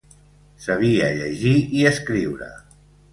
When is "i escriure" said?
1.81-2.49